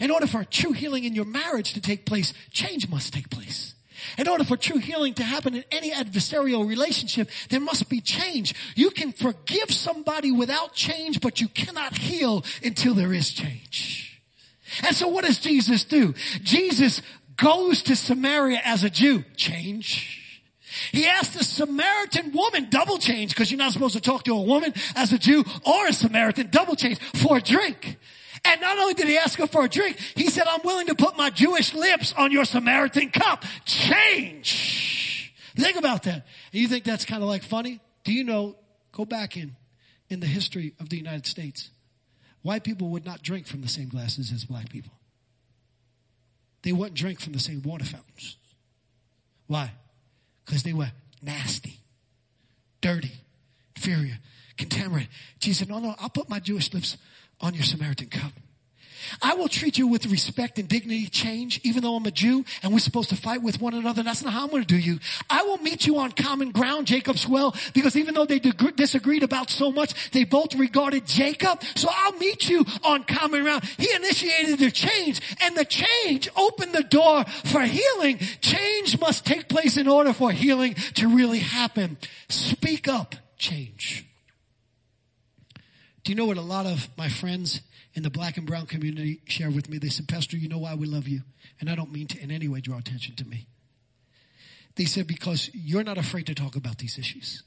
[0.00, 3.74] In order for true healing in your marriage to take place, change must take place.
[4.18, 8.54] In order for true healing to happen in any adversarial relationship, there must be change.
[8.74, 14.20] You can forgive somebody without change, but you cannot heal until there is change.
[14.82, 16.14] And so what does Jesus do?
[16.42, 17.02] Jesus
[17.36, 19.24] goes to Samaria as a Jew.
[19.36, 20.22] Change.
[20.92, 24.42] He asked the Samaritan woman double change because you're not supposed to talk to a
[24.42, 27.98] woman as a Jew or a Samaritan double change for a drink.
[28.46, 30.94] And not only did he ask her for a drink, he said, I'm willing to
[30.94, 33.44] put my Jewish lips on your Samaritan cup.
[33.64, 35.34] Change.
[35.56, 36.26] Think about that.
[36.52, 37.80] And you think that's kind of like funny?
[38.04, 38.56] Do you know,
[38.92, 39.52] go back in,
[40.08, 41.70] in the history of the United States.
[42.42, 44.92] White people would not drink from the same glasses as black people.
[46.62, 48.36] They wouldn't drink from the same water fountains.
[49.46, 49.72] Why?
[50.44, 50.90] Because they were
[51.22, 51.80] nasty,
[52.80, 53.12] dirty,
[53.74, 54.18] inferior,
[54.56, 55.08] contaminated.
[55.38, 56.96] Jesus said, no, no, I'll put my Jewish lips
[57.40, 58.32] on your Samaritan cup.
[59.22, 62.72] I will treat you with respect and dignity change, even though I'm a Jew and
[62.72, 64.02] we're supposed to fight with one another.
[64.02, 64.98] That's not how I'm going to do you.
[65.30, 69.50] I will meet you on common ground, Jacob's well, because even though they disagreed about
[69.50, 71.62] so much, they both regarded Jacob.
[71.74, 73.64] So I'll meet you on common ground.
[73.78, 78.18] He initiated the change and the change opened the door for healing.
[78.40, 81.96] Change must take place in order for healing to really happen.
[82.28, 84.04] Speak up, change.
[86.06, 87.62] Do you know what a lot of my friends
[87.94, 89.78] in the black and brown community share with me?
[89.78, 91.22] They said, Pastor, you know why we love you?
[91.58, 93.48] And I don't mean to in any way draw attention to me.
[94.76, 97.42] They said, because you're not afraid to talk about these issues.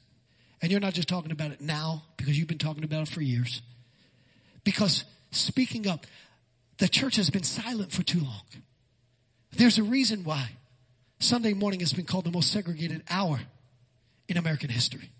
[0.60, 3.22] And you're not just talking about it now because you've been talking about it for
[3.22, 3.62] years.
[4.62, 6.04] Because speaking up,
[6.76, 8.44] the church has been silent for too long.
[9.52, 10.50] There's a reason why
[11.18, 13.40] Sunday morning has been called the most segregated hour
[14.28, 15.12] in American history.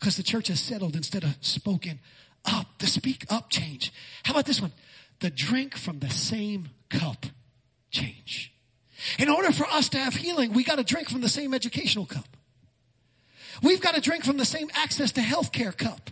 [0.00, 2.00] Because the church has settled instead of spoken
[2.44, 3.92] up, the speak up change.
[4.24, 4.72] How about this one?
[5.20, 7.26] The drink from the same cup
[7.90, 8.52] change.
[9.18, 12.06] In order for us to have healing, we got to drink from the same educational
[12.06, 12.36] cup.
[13.62, 16.10] We've got to drink from the same access to health care cup.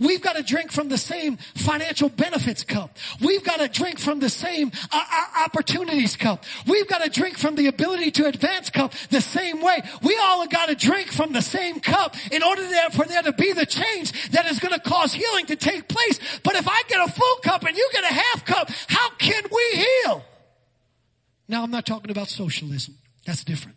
[0.00, 2.96] We've got to drink from the same financial benefits cup.
[3.20, 6.44] We've got to drink from the same uh, uh, opportunities cup.
[6.66, 9.82] We've got to drink from the ability to advance cup the same way.
[10.02, 13.22] We all have got to drink from the same cup in order there, for there
[13.22, 16.18] to be the change that is going to cause healing to take place.
[16.42, 19.42] But if I get a full cup and you get a half cup, how can
[19.50, 20.24] we heal?
[21.48, 22.96] Now I'm not talking about socialism.
[23.26, 23.76] That's different.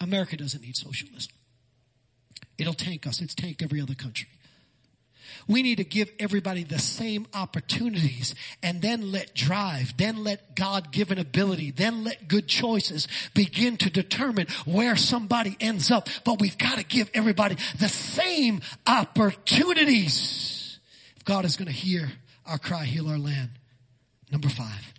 [0.00, 1.32] America doesn't need socialism.
[2.58, 3.20] It'll tank us.
[3.20, 4.28] It's tanked every other country.
[5.48, 10.92] We need to give everybody the same opportunities and then let drive, then let God
[10.92, 16.08] given ability, then let good choices begin to determine where somebody ends up.
[16.24, 20.78] But we've got to give everybody the same opportunities.
[21.16, 22.12] If God is going to hear
[22.46, 23.50] our cry, heal our land.
[24.30, 24.92] Number five,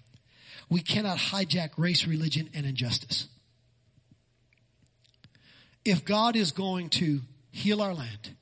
[0.69, 3.27] we cannot hijack race, religion, and injustice.
[5.86, 8.36] If God is going to heal our land,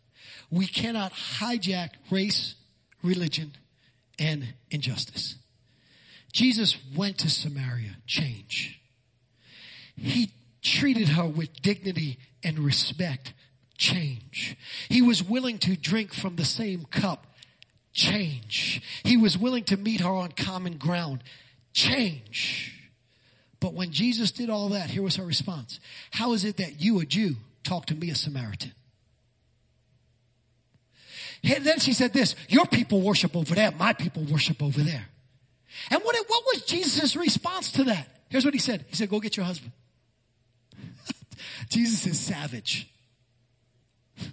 [0.51, 2.55] we cannot hijack race,
[3.01, 3.53] religion,
[4.19, 5.35] and injustice.
[6.33, 8.79] Jesus went to Samaria, change.
[9.95, 13.33] He treated her with dignity and respect,
[13.77, 14.57] change.
[14.89, 17.27] He was willing to drink from the same cup,
[17.93, 18.81] change.
[19.03, 21.23] He was willing to meet her on common ground,
[21.73, 22.77] change.
[23.59, 25.79] But when Jesus did all that, here was her response.
[26.11, 28.73] How is it that you, a Jew, talk to me, a Samaritan?
[31.43, 35.07] And then she said this, your people worship over there, my people worship over there.
[35.89, 38.07] And what, what was Jesus' response to that?
[38.29, 38.85] Here's what he said.
[38.87, 39.71] He said, go get your husband.
[41.69, 42.89] Jesus is savage.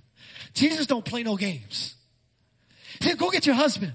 [0.54, 1.94] Jesus don't play no games.
[3.00, 3.94] He said, go get your husband.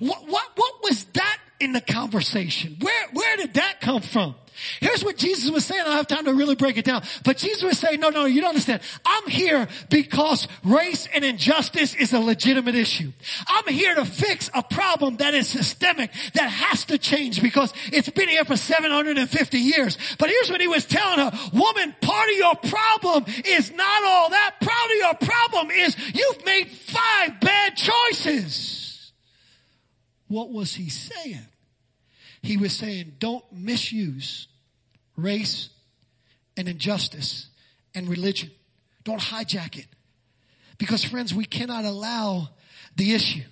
[0.00, 2.76] What, what, what was that in the conversation.
[2.80, 4.34] Where, where did that come from?
[4.80, 5.80] Here's what Jesus was saying.
[5.80, 7.02] I don't have time to really break it down.
[7.24, 8.82] But Jesus was saying, no, no, you don't understand.
[9.04, 13.12] I'm here because race and injustice is a legitimate issue.
[13.46, 18.10] I'm here to fix a problem that is systemic, that has to change because it's
[18.10, 19.96] been here for 750 years.
[20.18, 21.32] But here's what he was telling her.
[21.52, 24.56] Woman, part of your problem is not all that.
[24.60, 28.87] Part of your problem is you've made five bad choices.
[30.28, 31.46] What was he saying?
[32.42, 34.46] He was saying, don't misuse
[35.16, 35.70] race
[36.56, 37.48] and injustice
[37.94, 38.50] and religion.
[39.04, 39.86] Don't hijack it.
[40.78, 42.50] Because friends, we cannot allow
[42.94, 43.42] the issue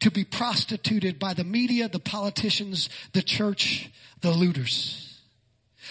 [0.00, 3.90] to be prostituted by the media, the politicians, the church,
[4.20, 5.20] the looters.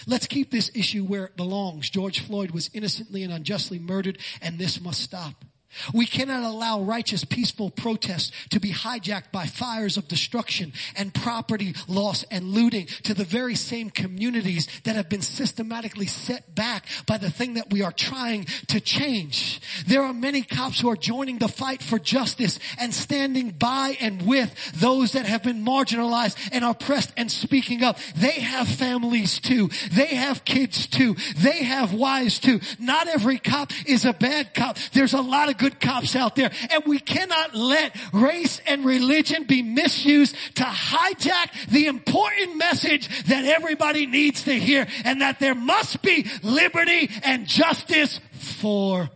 [0.08, 1.90] Let's keep this issue where it belongs.
[1.90, 5.46] George Floyd was innocently and unjustly murdered and this must stop.
[5.94, 11.76] We cannot allow righteous, peaceful protests to be hijacked by fires of destruction and property
[11.88, 17.18] loss and looting to the very same communities that have been systematically set back by
[17.18, 19.62] the thing that we are trying to change.
[19.88, 24.26] There are many cops who are joining the fight for justice and standing by and
[24.26, 27.98] with those that have been marginalized and oppressed and speaking up.
[28.16, 29.70] They have families too.
[29.92, 31.16] They have kids too.
[31.38, 32.60] They have wives too.
[32.80, 34.78] Not every cop is a bad cop.
[34.94, 36.52] There's a lot of good cops out there.
[36.72, 43.46] And we cannot let race and religion be misused to hijack the important message that
[43.46, 49.10] everybody needs to hear and that there must be liberty and justice for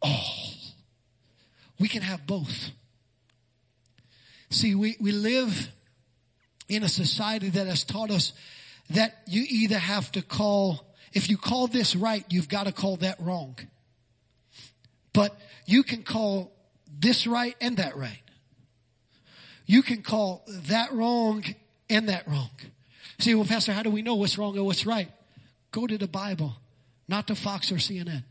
[0.00, 0.54] all.
[1.78, 2.70] We can have both.
[4.48, 5.70] See, we, we live
[6.68, 8.32] in a society that has taught us
[8.90, 12.96] that you either have to call, if you call this right, you've got to call
[12.96, 13.58] that wrong.
[15.12, 15.36] But
[15.66, 16.52] you can call
[16.98, 18.22] this right and that right.
[19.66, 21.44] You can call that wrong
[21.88, 22.50] and that wrong.
[23.18, 25.10] See, well, Pastor, how do we know what's wrong or what's right?
[25.72, 26.56] Go to the Bible,
[27.06, 28.24] not to Fox or CNN.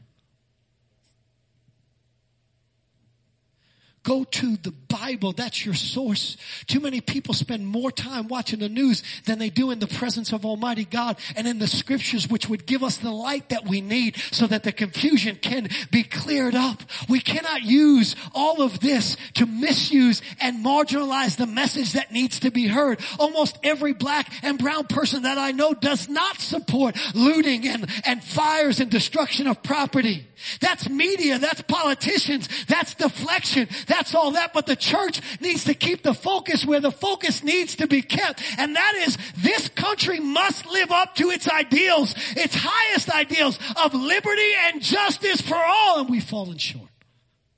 [4.10, 5.34] Go to the Bible.
[5.34, 6.36] That's your source.
[6.66, 10.34] Too many people spend more time watching the news than they do in the presence
[10.34, 13.82] of Almighty God and in the scriptures, which would give us the light that we
[13.82, 16.82] need so that the confusion can be cleared up.
[17.07, 22.49] We cannot use all of this to misuse and marginalize the message that needs to
[22.49, 22.99] be heard.
[23.20, 28.24] Almost every black and brown person that I know does not support looting and, and
[28.24, 30.26] fires and destruction of property.
[30.62, 31.38] That's media.
[31.38, 32.47] That's politicians.
[32.66, 33.68] That's deflection.
[33.88, 34.53] That's all that.
[34.53, 38.41] But the church needs to keep the focus where the focus needs to be kept.
[38.57, 43.93] And that is this country must live up to its ideals, its highest ideals of
[43.93, 45.99] liberty and justice for all.
[45.99, 46.89] And we've fallen short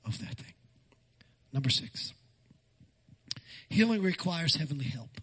[0.04, 0.54] of that thing.
[1.52, 2.12] Number six.
[3.68, 5.20] Healing requires heavenly help.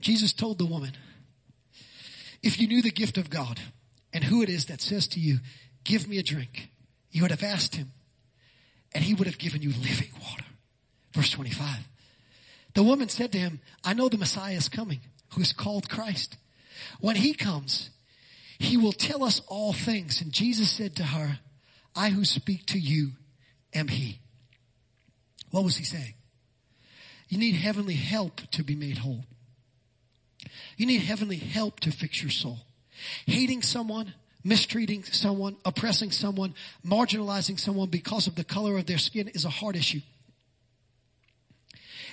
[0.00, 0.92] Jesus told the woman,
[2.42, 3.60] if you knew the gift of God
[4.12, 5.38] and who it is that says to you,
[5.84, 6.70] give me a drink,
[7.10, 7.92] you would have asked him
[8.94, 10.44] and he would have given you living water.
[11.12, 11.88] Verse 25.
[12.74, 15.00] The woman said to him, I know the Messiah is coming,
[15.34, 16.36] who is called Christ.
[17.00, 17.90] When he comes,
[18.58, 20.20] he will tell us all things.
[20.20, 21.40] And Jesus said to her,
[21.94, 23.12] I who speak to you
[23.74, 24.20] am he.
[25.50, 26.14] What was he saying?
[27.28, 29.24] You need heavenly help to be made whole.
[30.76, 32.58] You need heavenly help to fix your soul.
[33.26, 34.14] Hating someone,
[34.46, 39.50] mistreating someone, oppressing someone, marginalizing someone because of the color of their skin is a
[39.50, 40.00] hard issue.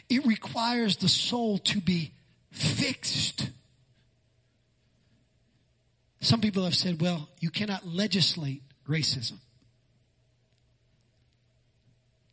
[0.09, 2.11] It requires the soul to be
[2.51, 3.49] fixed.
[6.21, 9.37] Some people have said, well, you cannot legislate racism.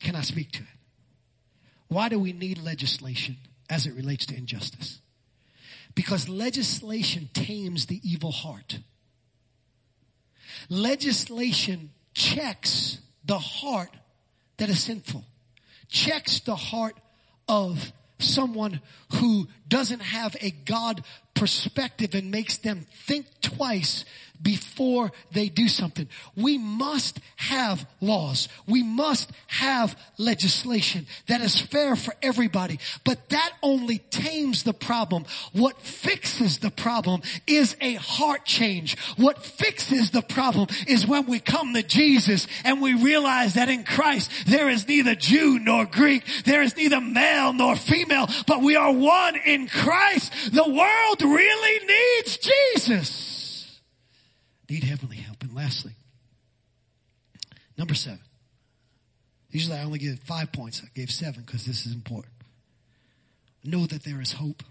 [0.00, 0.68] Can I speak to it?
[1.88, 3.36] Why do we need legislation
[3.68, 5.00] as it relates to injustice?
[5.94, 8.78] Because legislation tames the evil heart.
[10.68, 13.90] Legislation checks the heart
[14.56, 15.24] that is sinful,
[15.88, 16.96] checks the heart
[17.48, 18.80] of someone
[19.14, 21.02] who doesn't have a God
[21.40, 24.04] perspective and makes them think twice
[24.42, 26.08] before they do something.
[26.36, 28.48] We must have laws.
[28.66, 32.78] We must have legislation that is fair for everybody.
[33.04, 35.24] But that only tames the problem.
[35.52, 38.98] What fixes the problem is a heart change.
[39.16, 43.84] What fixes the problem is when we come to Jesus and we realize that in
[43.84, 46.24] Christ there is neither Jew nor Greek.
[46.44, 50.32] There is neither male nor female, but we are one in Christ.
[50.52, 53.30] The world really needs Jesus
[54.70, 55.42] need heavenly help.
[55.42, 55.92] And lastly,
[57.76, 58.20] number seven.
[59.50, 60.80] Usually I only give five points.
[60.84, 62.32] I gave seven because this is important.
[63.64, 64.62] know that there is hope.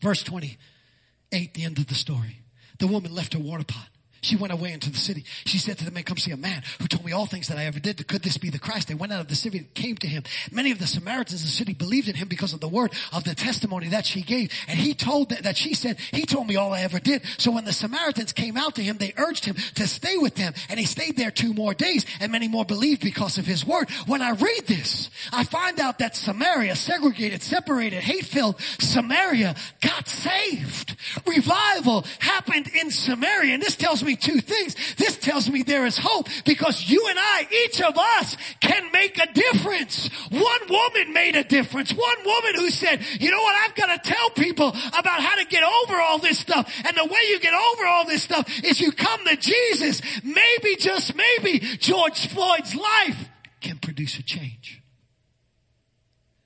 [0.00, 2.42] Verse 28, the end of the story.
[2.78, 3.88] The woman left her water pot
[4.20, 5.24] she went away into the city.
[5.46, 7.58] She said to the men, come see a man who told me all things that
[7.58, 8.06] I ever did.
[8.06, 8.88] Could this be the Christ?
[8.88, 10.22] They went out of the city and came to him.
[10.50, 13.24] Many of the Samaritans in the city believed in him because of the word of
[13.24, 14.52] the testimony that she gave.
[14.66, 17.22] And he told that, that she said, he told me all I ever did.
[17.38, 20.52] So when the Samaritans came out to him, they urged him to stay with them.
[20.68, 23.90] And he stayed there two more days and many more believed because of his word.
[24.06, 30.96] When I read this, I find out that Samaria, segregated, separated, hate-filled Samaria got saved.
[31.26, 33.54] Revival happened in Samaria.
[33.54, 34.74] And this tells me me two things.
[34.96, 39.18] This tells me there is hope because you and I, each of us can make
[39.18, 40.08] a difference.
[40.30, 41.92] One woman made a difference.
[41.92, 45.44] One woman who said, you know what, I've got to tell people about how to
[45.44, 46.72] get over all this stuff.
[46.86, 50.00] And the way you get over all this stuff is you come to Jesus.
[50.24, 53.28] Maybe, just maybe, George Floyd's life
[53.60, 54.82] can produce a change.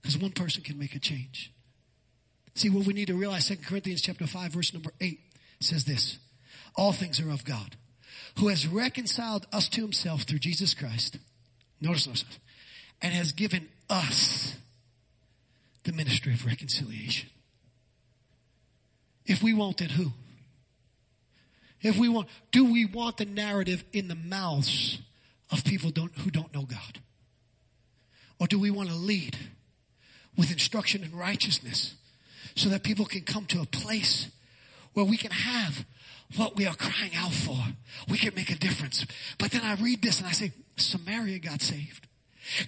[0.03, 1.53] Because one person can make a change.
[2.55, 5.19] See, what we need to realize, 2 Corinthians chapter 5, verse number 8
[5.61, 6.19] says this.
[6.75, 7.77] All things are of God,
[8.39, 11.19] who has reconciled us to himself through Jesus Christ.
[11.81, 12.25] Notice, notice,
[13.01, 14.57] and has given us
[15.85, 17.29] the ministry of reconciliation.
[19.27, 20.13] If we want it, who?
[21.81, 24.99] If we want, do we want the narrative in the mouths
[25.51, 27.01] of people don't, who don't know God?
[28.39, 29.37] Or do we want to lead
[30.37, 31.95] with instruction and righteousness
[32.55, 34.29] so that people can come to a place
[34.95, 35.85] where we can have
[36.37, 37.59] what we are crying out for.
[38.09, 39.07] We can make a difference.
[39.39, 42.07] But then I read this and I say, Samaria got saved.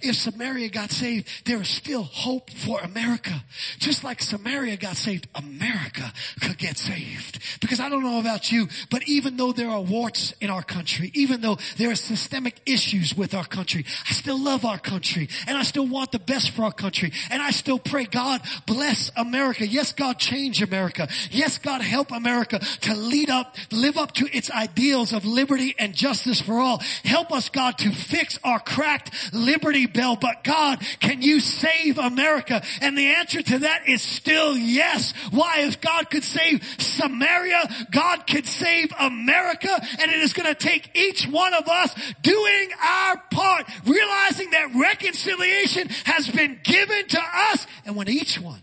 [0.01, 3.43] If Samaria got saved, there is still hope for America.
[3.77, 6.11] Just like Samaria got saved, America
[6.41, 7.39] could get saved.
[7.61, 11.11] Because I don't know about you, but even though there are warts in our country,
[11.13, 15.57] even though there are systemic issues with our country, I still love our country and
[15.57, 17.11] I still want the best for our country.
[17.29, 19.67] And I still pray God bless America.
[19.67, 21.07] Yes, God change America.
[21.31, 25.93] Yes, God help America to lead up, live up to its ideals of liberty and
[25.93, 26.81] justice for all.
[27.03, 31.97] Help us, God, to fix our cracked liberty Liberty Bell, but God, can you save
[31.97, 32.61] America?
[32.81, 35.11] And the answer to that is still yes.
[35.31, 35.61] Why?
[35.61, 40.95] If God could save Samaria, God could save America, and it is going to take
[40.95, 47.65] each one of us doing our part, realizing that reconciliation has been given to us,
[47.87, 48.61] and when each one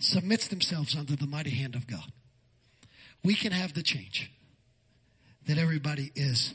[0.00, 2.12] submits themselves under the mighty hand of God,
[3.22, 4.30] we can have the change
[5.46, 6.52] that everybody is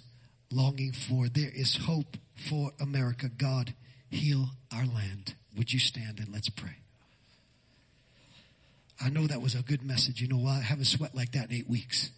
[0.51, 1.27] longing for.
[1.29, 3.29] There is hope for America.
[3.29, 3.73] God,
[4.09, 5.35] heal our land.
[5.57, 6.77] Would you stand and let's pray?
[9.01, 10.21] I know that was a good message.
[10.21, 10.57] You know why?
[10.57, 12.09] I haven't sweat like that in eight weeks.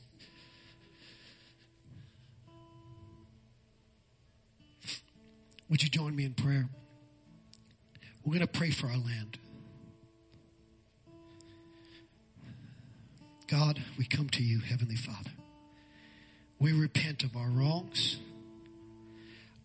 [5.69, 6.67] Would you join me in prayer?
[8.25, 9.37] We're going to pray for our land.
[13.47, 15.31] God, we come to you, Heavenly Father.
[16.59, 18.17] We repent of our wrongs.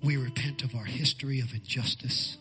[0.07, 2.39] We repent of our history of injustice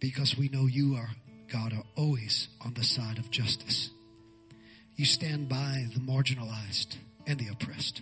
[0.00, 1.10] because we know you are,
[1.52, 3.90] God, are always on the side of justice.
[4.96, 6.96] You stand by the marginalized
[7.26, 8.00] and the oppressed.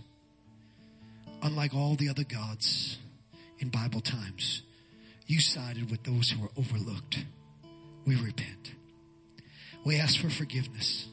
[1.42, 2.98] Unlike all the other gods
[3.58, 4.62] in Bible times,
[5.26, 7.24] you sided with those who were overlooked.
[8.06, 8.74] We repent.
[9.84, 11.08] We ask for forgiveness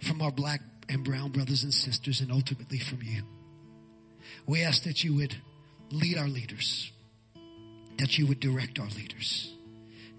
[0.00, 3.24] from our black and brown brothers and sisters and ultimately from you.
[4.46, 5.36] We ask that you would
[5.90, 6.90] lead our leaders,
[7.98, 9.52] that you would direct our leaders,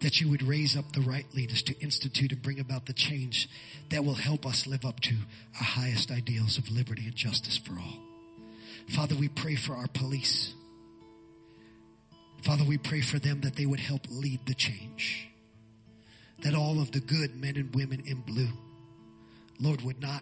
[0.02, 3.48] that you would raise up the right leaders to institute and bring about the change
[3.90, 5.16] that will help us live up to
[5.58, 8.00] our highest ideals of liberty and justice for all.
[8.96, 10.54] Father, we pray for our police.
[12.44, 15.28] Father, we pray for them that they would help lead the change.
[16.44, 18.50] That all of the good men and women in blue,
[19.60, 20.22] Lord, would not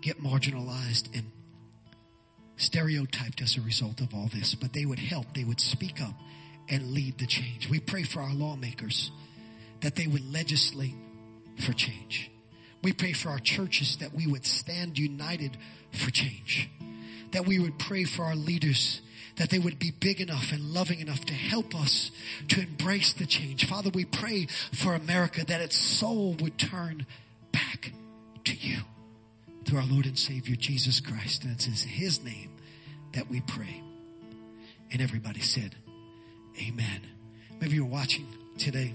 [0.00, 1.30] get marginalized and
[2.62, 6.14] stereotyped as a result of all this, but they would help, they would speak up
[6.68, 7.68] and lead the change.
[7.68, 9.10] We pray for our lawmakers
[9.80, 10.94] that they would legislate
[11.64, 12.30] for change.
[12.82, 15.56] We pray for our churches that we would stand united
[15.92, 16.70] for change.
[17.32, 19.00] That we would pray for our leaders
[19.36, 22.10] that they would be big enough and loving enough to help us
[22.48, 23.66] to embrace the change.
[23.66, 27.06] Father, we pray for America that its soul would turn
[27.50, 27.92] back
[28.44, 28.80] to you
[29.64, 31.44] through our Lord and Savior Jesus Christ.
[31.44, 32.50] And it's in His name
[33.14, 33.82] that we pray.
[34.90, 35.74] And everybody said,
[36.60, 37.00] Amen.
[37.60, 38.26] Maybe you're watching
[38.58, 38.92] today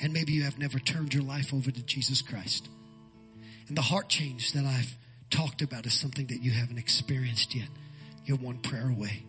[0.00, 2.68] and maybe you have never turned your life over to Jesus Christ.
[3.68, 4.94] And the heart change that I've
[5.30, 7.68] talked about is something that you haven't experienced yet.
[8.24, 9.24] You're one prayer away.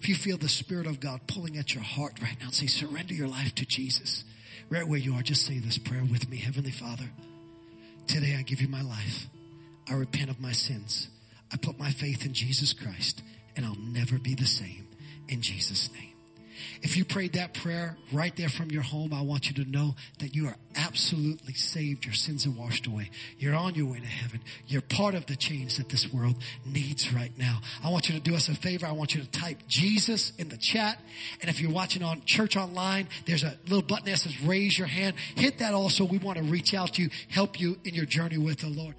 [0.00, 3.14] If you feel the Spirit of God pulling at your heart right now, say, surrender
[3.14, 4.24] your life to Jesus.
[4.68, 6.36] Right where you are, just say this prayer with me.
[6.36, 7.10] Heavenly Father,
[8.06, 9.26] today I give you my life.
[9.88, 11.08] I repent of my sins.
[11.52, 13.22] I put my faith in Jesus Christ
[13.56, 14.88] and I'll never be the same
[15.28, 16.12] in Jesus name.
[16.82, 19.94] If you prayed that prayer right there from your home, I want you to know
[20.18, 22.04] that you are absolutely saved.
[22.04, 23.10] Your sins are washed away.
[23.38, 24.40] You're on your way to heaven.
[24.66, 26.36] You're part of the change that this world
[26.66, 27.60] needs right now.
[27.84, 28.86] I want you to do us a favor.
[28.86, 30.98] I want you to type Jesus in the chat.
[31.40, 34.88] And if you're watching on church online, there's a little button that says raise your
[34.88, 35.14] hand.
[35.36, 36.04] Hit that also.
[36.04, 38.96] We want to reach out to you, help you in your journey with the Lord.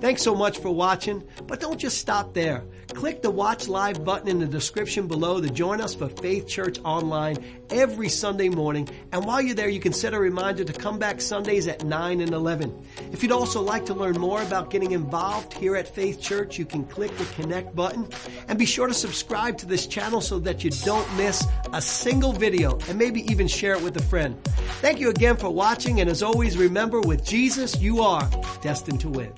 [0.00, 2.64] Thanks so much for watching, but don't just stop there.
[2.94, 6.78] Click the watch live button in the description below to join us for Faith Church
[6.84, 7.36] Online
[7.70, 8.88] every Sunday morning.
[9.12, 12.20] And while you're there, you can set a reminder to come back Sundays at 9
[12.20, 12.86] and 11.
[13.12, 16.64] If you'd also like to learn more about getting involved here at Faith Church, you
[16.64, 18.08] can click the connect button
[18.48, 22.32] and be sure to subscribe to this channel so that you don't miss a single
[22.32, 24.42] video and maybe even share it with a friend.
[24.80, 26.00] Thank you again for watching.
[26.00, 28.28] And as always, remember with Jesus, you are
[28.62, 29.32] destined to win.